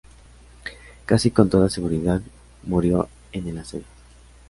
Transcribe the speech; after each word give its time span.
Casi 1.05 1.29
con 1.29 1.47
toda 1.51 1.69
seguridad 1.69 2.23
murió 2.63 3.07
en 3.33 3.49
el 3.49 3.59
asedio. 3.59 3.85